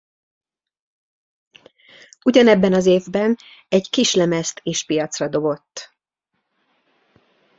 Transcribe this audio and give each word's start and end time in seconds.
Ugyanebben 2.25 2.73
az 2.73 2.85
évben 2.85 3.35
egy 3.67 3.89
kislemezt 3.89 4.59
is 4.63 4.83
piacra 4.85 5.27
dobott. 5.27 5.97